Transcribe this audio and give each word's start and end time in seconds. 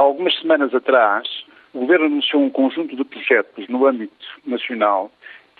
Há 0.00 0.02
algumas 0.02 0.34
semanas 0.38 0.74
atrás, 0.74 1.28
o 1.74 1.80
Governo 1.80 2.06
anunciou 2.06 2.42
um 2.42 2.48
conjunto 2.48 2.96
de 2.96 3.04
projetos 3.04 3.68
no 3.68 3.84
âmbito 3.86 4.26
nacional 4.46 5.12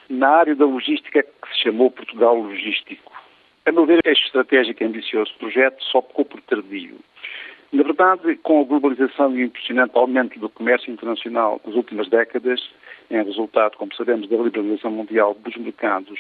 na 0.09 0.31
área 0.31 0.55
da 0.57 0.65
logística 0.65 1.23
que 1.23 1.49
se 1.53 1.65
chamou 1.65 1.91
Portugal 1.91 2.37
Logístico. 2.37 3.13
A 3.67 3.71
meu 3.71 3.85
ver, 3.85 4.01
este 4.07 4.25
estratégico 4.25 4.83
e 4.83 4.87
ambicioso 4.87 5.31
projeto 5.39 5.85
só 5.85 6.01
ficou 6.01 6.25
por 6.25 6.41
tardio. 6.41 6.97
Na 7.73 7.85
verdade, 7.85 8.35
com 8.43 8.61
a 8.61 8.65
globalização 8.65 9.33
e 9.37 9.45
o 9.45 9.47
impressionante 9.47 9.97
aumento 9.97 10.39
do 10.41 10.49
comércio 10.49 10.93
internacional 10.93 11.61
nas 11.65 11.77
últimas 11.77 12.09
décadas, 12.09 12.61
em 13.09 13.23
resultado, 13.23 13.77
como 13.77 13.95
sabemos, 13.95 14.29
da 14.29 14.37
liberalização 14.37 14.91
mundial 14.91 15.35
dos 15.35 15.57
mercados 15.57 16.19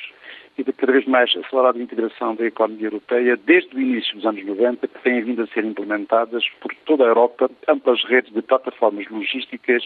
e 0.56 0.62
da 0.62 0.72
cada 0.72 0.92
vez 0.92 1.06
mais 1.06 1.34
acelerada 1.36 1.82
integração 1.82 2.36
da 2.36 2.46
economia 2.46 2.86
europeia, 2.86 3.36
desde 3.36 3.74
o 3.74 3.80
início 3.80 4.14
dos 4.14 4.26
anos 4.26 4.44
90, 4.44 4.86
que 4.86 4.98
têm 5.00 5.22
vindo 5.22 5.42
a 5.42 5.46
ser 5.48 5.64
implementadas 5.64 6.44
por 6.60 6.72
toda 6.84 7.04
a 7.04 7.08
Europa 7.08 7.50
amplas 7.66 8.04
redes 8.04 8.32
de 8.32 8.42
plataformas 8.42 9.08
logísticas, 9.08 9.82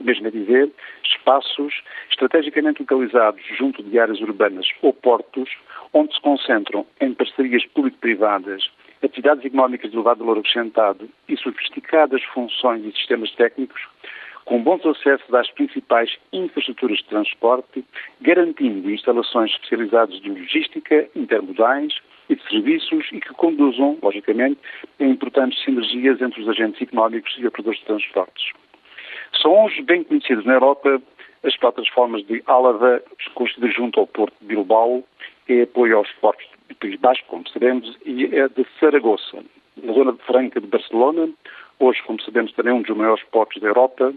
mesmo 0.00 0.26
a 0.26 0.30
dizer, 0.30 0.70
espaços 1.04 1.82
estrategicamente 2.10 2.80
localizados 2.80 3.42
junto 3.56 3.82
de 3.82 3.98
áreas 3.98 4.20
urbanas 4.20 4.66
ou 4.82 4.92
portos, 4.92 5.50
onde 5.92 6.14
se 6.14 6.20
concentram 6.20 6.86
em 7.00 7.14
parcerias 7.14 7.64
público-privadas 7.66 8.68
atividades 9.02 9.44
económicas 9.44 9.90
de 9.90 9.96
elevado 9.96 10.24
valor 10.24 10.38
acrescentado 10.38 11.08
e 11.28 11.36
sofisticadas 11.36 12.22
funções 12.34 12.84
e 12.84 12.92
sistemas 12.92 13.30
técnicos, 13.34 13.80
com 14.44 14.62
bons 14.62 14.84
acessos 14.86 15.32
às 15.34 15.50
principais 15.50 16.16
infraestruturas 16.32 16.98
de 16.98 17.04
transporte, 17.04 17.84
garantindo 18.20 18.90
instalações 18.90 19.52
especializadas 19.52 20.20
de 20.20 20.30
logística, 20.30 21.08
intermodais 21.14 21.94
e 22.30 22.34
de 22.34 22.42
serviços 22.48 23.06
e 23.12 23.20
que 23.20 23.28
conduzam, 23.34 23.98
logicamente, 24.02 24.58
a 24.98 25.04
importantes 25.04 25.62
sinergias 25.62 26.20
entre 26.20 26.40
os 26.40 26.48
agentes 26.48 26.80
económicos 26.80 27.34
e 27.38 27.46
operadores 27.46 27.78
de 27.80 27.86
transportes. 27.86 28.52
São 29.40 29.64
hoje 29.64 29.82
bem 29.82 30.04
conhecidas 30.04 30.44
na 30.44 30.54
Europa 30.54 31.00
as 31.44 31.56
plataformas 31.56 32.26
de 32.26 32.42
Álava, 32.46 33.02
construídas 33.34 33.74
junto 33.74 34.00
ao 34.00 34.06
porto 34.06 34.34
de 34.40 34.46
Bilbao, 34.46 35.04
e 35.48 35.62
apoio 35.62 35.96
aos 35.96 36.10
portos 36.20 36.46
do 36.68 36.74
País 36.74 36.96
Basco, 37.00 37.26
como 37.28 37.48
sabemos, 37.48 37.96
e 38.04 38.24
é 38.26 38.48
de 38.48 38.66
Saragoça, 38.78 39.38
na 39.82 39.92
zona 39.92 40.12
de 40.12 40.22
Franca 40.24 40.60
de 40.60 40.66
Barcelona, 40.66 41.28
hoje, 41.78 42.02
como 42.02 42.20
sabemos, 42.20 42.52
também 42.52 42.72
um 42.72 42.82
dos 42.82 42.96
maiores 42.96 43.24
portos 43.30 43.60
da 43.62 43.68
Europa, 43.68 44.12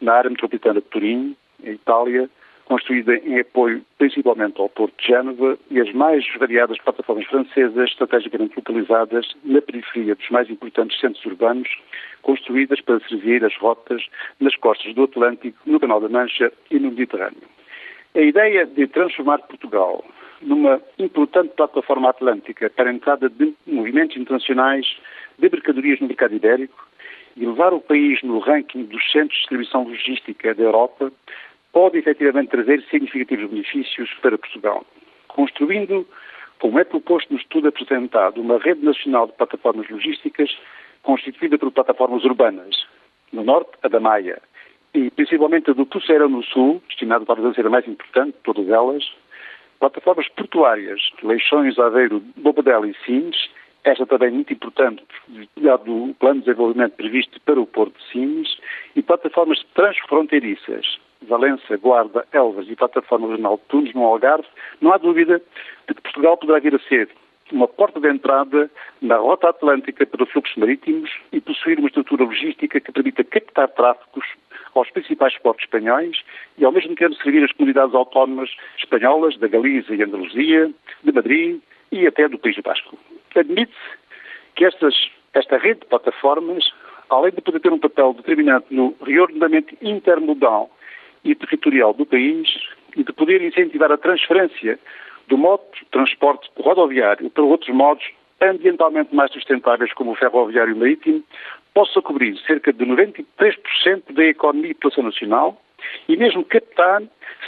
na 0.00 0.14
área 0.14 0.30
metropolitana 0.30 0.80
de 0.80 0.86
Turim, 0.86 1.36
em 1.64 1.72
Itália, 1.72 2.30
construída 2.66 3.14
em 3.16 3.40
apoio 3.40 3.82
principalmente 3.96 4.60
ao 4.60 4.68
Porto 4.68 4.94
de 5.00 5.06
Génova 5.06 5.56
e 5.70 5.80
as 5.80 5.92
mais 5.92 6.24
variadas 6.36 6.78
plataformas 6.78 7.24
francesas 7.26 7.88
estrategicamente 7.90 8.56
localizadas 8.56 9.26
na 9.44 9.62
periferia 9.62 10.14
dos 10.14 10.28
mais 10.30 10.50
importantes 10.50 10.98
centros 11.00 11.24
urbanos, 11.24 11.68
construídas 12.26 12.80
para 12.80 12.98
servir 13.08 13.44
as 13.44 13.56
rotas 13.56 14.04
nas 14.40 14.56
costas 14.56 14.92
do 14.94 15.04
Atlântico, 15.04 15.56
no 15.64 15.78
Canal 15.78 16.00
da 16.00 16.08
Mancha 16.08 16.52
e 16.72 16.78
no 16.80 16.90
Mediterrâneo. 16.90 17.40
A 18.16 18.20
ideia 18.20 18.66
de 18.66 18.88
transformar 18.88 19.38
Portugal 19.38 20.04
numa 20.42 20.82
importante 20.98 21.54
plataforma 21.54 22.10
atlântica 22.10 22.68
para 22.68 22.90
a 22.90 22.92
entrada 22.92 23.28
de 23.30 23.54
movimentos 23.64 24.16
internacionais 24.16 24.98
de 25.38 25.48
mercadorias 25.48 26.00
no 26.00 26.08
mercado 26.08 26.34
ibérico 26.34 26.84
e 27.36 27.46
levar 27.46 27.72
o 27.72 27.80
país 27.80 28.20
no 28.24 28.40
ranking 28.40 28.86
dos 28.86 29.04
centros 29.12 29.34
de 29.34 29.40
distribuição 29.42 29.84
logística 29.84 30.52
da 30.52 30.64
Europa 30.64 31.12
pode 31.72 31.98
efetivamente 31.98 32.48
trazer 32.48 32.82
significativos 32.90 33.48
benefícios 33.48 34.12
para 34.20 34.36
Portugal. 34.36 34.84
Construindo, 35.28 36.04
como 36.58 36.80
é 36.80 36.84
proposto 36.84 37.32
no 37.32 37.38
estudo 37.38 37.68
apresentado, 37.68 38.40
uma 38.40 38.58
rede 38.58 38.84
nacional 38.84 39.28
de 39.28 39.34
plataformas 39.34 39.88
logísticas 39.88 40.50
constituída 41.06 41.56
por 41.56 41.70
plataformas 41.70 42.24
urbanas, 42.24 42.84
no 43.32 43.44
norte, 43.44 43.70
a 43.84 43.88
da 43.88 44.00
Maia, 44.00 44.42
e 44.92 45.08
principalmente 45.12 45.70
a 45.70 45.72
do 45.72 45.86
Puceira 45.86 46.28
no 46.28 46.42
sul, 46.42 46.82
destinada 46.88 47.24
talvez 47.24 47.46
a 47.46 47.54
ser 47.54 47.64
a 47.64 47.70
mais 47.70 47.86
importante 47.86 48.32
de 48.32 48.42
todas 48.42 48.68
elas, 48.68 49.04
plataformas 49.78 50.28
portuárias, 50.30 51.00
Leixões, 51.22 51.78
Aveiro, 51.78 52.20
Bobadela 52.36 52.88
e 52.88 52.94
Sines, 53.04 53.36
esta 53.84 54.04
também 54.04 54.32
muito 54.32 54.52
importante, 54.52 55.04
dado 55.56 56.10
o 56.10 56.14
plano 56.14 56.40
de 56.40 56.46
desenvolvimento 56.46 56.96
previsto 56.96 57.40
para 57.42 57.60
o 57.60 57.66
Porto 57.66 57.96
de 57.96 58.10
Sines, 58.10 58.58
e 58.96 59.00
plataformas 59.00 59.62
transfronteiriças, 59.74 60.98
Valença, 61.22 61.76
Guarda, 61.76 62.26
Elvas 62.32 62.68
e 62.68 62.74
plataforma 62.74 63.28
regional 63.28 63.58
de 63.58 63.62
Tunes, 63.68 63.94
no 63.94 64.02
Algarve, 64.02 64.48
não 64.80 64.92
há 64.92 64.98
dúvida 64.98 65.40
de 65.86 65.94
que 65.94 66.02
Portugal 66.02 66.36
poderá 66.36 66.58
vir 66.58 66.74
a 66.74 66.80
ser 66.80 67.08
uma 67.52 67.68
porta 67.68 68.00
de 68.00 68.08
entrada 68.08 68.70
na 69.00 69.16
rota 69.16 69.48
atlântica 69.48 70.04
para 70.06 70.22
os 70.22 70.30
fluxos 70.30 70.56
marítimos 70.56 71.10
e 71.32 71.40
possuir 71.40 71.78
uma 71.78 71.88
estrutura 71.88 72.24
logística 72.24 72.80
que 72.80 72.92
permita 72.92 73.22
captar 73.24 73.68
tráficos 73.68 74.26
aos 74.74 74.90
principais 74.90 75.36
portos 75.38 75.64
espanhóis 75.64 76.18
e, 76.58 76.64
ao 76.64 76.72
mesmo 76.72 76.94
tempo, 76.94 77.14
servir 77.14 77.44
as 77.44 77.52
comunidades 77.52 77.94
autónomas 77.94 78.50
espanholas 78.78 79.38
da 79.38 79.48
Galiza 79.48 79.94
e 79.94 80.02
Andaluzia, 80.02 80.70
de 81.02 81.12
Madrid 81.12 81.60
e 81.92 82.06
até 82.06 82.28
do 82.28 82.38
País 82.38 82.56
Basco. 82.58 82.98
Admite-se 83.34 83.98
que 84.54 84.64
estas, 84.64 84.94
esta 85.34 85.58
rede 85.58 85.80
de 85.80 85.86
plataformas, 85.86 86.64
além 87.10 87.32
de 87.32 87.40
poder 87.40 87.60
ter 87.60 87.72
um 87.72 87.78
papel 87.78 88.14
determinante 88.14 88.66
no 88.70 88.94
reordenamento 89.02 89.76
intermodal 89.80 90.70
e 91.24 91.34
territorial 91.34 91.92
do 91.92 92.06
país 92.06 92.48
e 92.96 93.04
de 93.04 93.12
poder 93.12 93.42
incentivar 93.42 93.92
a 93.92 93.98
transferência 93.98 94.78
do 95.28 95.38
modo 95.38 95.62
de 95.78 95.84
transporte 95.86 96.50
rodoviário 96.58 97.28
para 97.30 97.44
outros 97.44 97.74
modos 97.74 98.04
ambientalmente 98.40 99.14
mais 99.14 99.32
sustentáveis, 99.32 99.92
como 99.94 100.12
o 100.12 100.14
ferroviário 100.14 100.72
e 100.72 100.74
o 100.74 100.78
marítimo, 100.78 101.22
possa 101.74 102.00
cobrir 102.00 102.36
cerca 102.46 102.72
de 102.72 102.84
93% 102.84 103.24
da 104.10 104.24
economia 104.24 104.70
e 104.70 104.74
população 104.74 105.04
nacional 105.04 105.60
e 106.08 106.16
mesmo 106.16 106.44
captar 106.44 107.02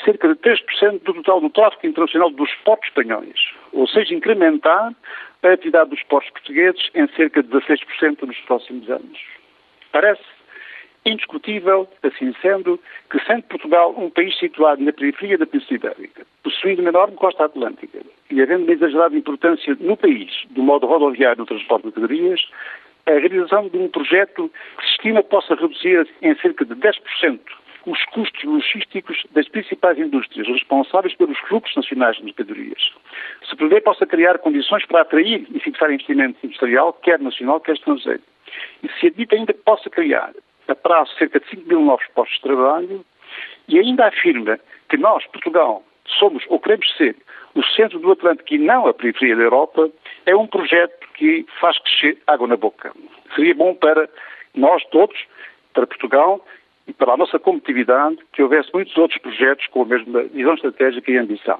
cerca 0.04 0.28
de 0.28 0.34
3% 0.34 1.02
do 1.02 1.14
total 1.14 1.40
do 1.40 1.50
tráfego 1.50 1.86
internacional 1.86 2.30
dos 2.30 2.50
portos 2.64 2.88
espanhóis, 2.88 3.38
ou 3.72 3.86
seja, 3.86 4.14
incrementar 4.14 4.94
a 5.42 5.48
atividade 5.48 5.90
dos 5.90 6.02
portos 6.04 6.30
portugueses 6.30 6.90
em 6.94 7.06
cerca 7.08 7.42
de 7.42 7.48
16% 7.48 8.22
nos 8.22 8.38
próximos 8.40 8.90
anos. 8.90 9.18
Parece 9.92 10.22
indiscutível, 11.06 11.88
assim 12.02 12.34
sendo, 12.42 12.78
que 13.10 13.18
sendo 13.24 13.42
Portugal 13.44 13.94
um 13.96 14.10
país 14.10 14.36
situado 14.38 14.82
na 14.82 14.92
periferia 14.92 15.38
da 15.38 15.46
Península 15.46 15.76
Ibérica, 15.76 16.26
possuindo 16.68 16.82
uma 16.82 16.90
enorme 16.90 17.16
costa 17.16 17.44
atlântica 17.44 18.00
e 18.30 18.42
havendo 18.42 18.64
uma 18.64 18.72
exagerada 18.72 19.16
importância 19.16 19.76
no 19.80 19.96
país 19.96 20.30
do 20.50 20.62
modo 20.62 20.86
rodoviário 20.86 21.38
no 21.38 21.46
transporte 21.46 21.82
de 21.82 21.86
mercadorias, 21.86 22.40
a 23.06 23.12
realização 23.12 23.68
de 23.68 23.78
um 23.78 23.88
projeto 23.88 24.50
que 24.76 24.84
se 24.84 24.92
estima 24.92 25.22
possa 25.22 25.54
reduzir 25.54 26.06
em 26.20 26.34
cerca 26.36 26.64
de 26.64 26.74
10% 26.74 27.38
os 27.86 28.04
custos 28.06 28.44
logísticos 28.44 29.24
das 29.30 29.48
principais 29.48 29.98
indústrias 29.98 30.46
responsáveis 30.46 31.14
pelos 31.14 31.38
fluxos 31.38 31.74
nacionais 31.74 32.18
de 32.18 32.24
mercadorias. 32.24 32.92
Se 33.48 33.56
prevê 33.56 33.80
possa 33.80 34.04
criar 34.04 34.38
condições 34.38 34.84
para 34.84 35.00
atrair 35.00 35.46
e 35.50 35.60
fixar 35.60 35.90
investimento 35.90 36.38
industrial, 36.44 36.92
quer 36.92 37.18
nacional, 37.18 37.60
quer 37.60 37.76
estrangeiro. 37.76 38.22
E 38.82 38.88
se 39.00 39.06
admite 39.06 39.34
ainda 39.34 39.54
que 39.54 39.60
possa 39.60 39.88
criar 39.88 40.32
a 40.66 40.74
prazo 40.74 41.14
cerca 41.16 41.40
de 41.40 41.48
5 41.48 41.66
mil 41.66 41.80
novos 41.80 42.06
postos 42.14 42.36
de 42.36 42.42
trabalho 42.42 43.04
e 43.68 43.78
ainda 43.78 44.08
afirma 44.08 44.58
que 44.90 44.98
nós, 44.98 45.24
Portugal, 45.28 45.82
somos 46.18 46.44
ou 46.48 46.58
queremos 46.60 46.86
ser 46.96 47.16
o 47.54 47.64
centro 47.64 47.98
do 47.98 48.12
Atlântico 48.12 48.54
e 48.54 48.58
não 48.58 48.86
a 48.86 48.94
periferia 48.94 49.36
da 49.36 49.42
Europa, 49.42 49.90
é 50.26 50.36
um 50.36 50.46
projeto 50.46 51.06
que 51.14 51.44
faz 51.60 51.78
crescer 51.78 52.18
água 52.26 52.46
na 52.46 52.56
boca. 52.56 52.92
Seria 53.34 53.54
bom 53.54 53.74
para 53.74 54.08
nós 54.54 54.84
todos, 54.90 55.16
para 55.72 55.86
Portugal 55.86 56.44
e 56.86 56.92
para 56.92 57.12
a 57.12 57.16
nossa 57.16 57.38
competitividade, 57.38 58.18
que 58.32 58.42
houvesse 58.42 58.70
muitos 58.72 58.96
outros 58.96 59.20
projetos 59.20 59.66
com 59.68 59.82
a 59.82 59.86
mesma 59.86 60.22
visão 60.24 60.54
estratégica 60.54 61.10
e 61.10 61.18
ambição. 61.18 61.58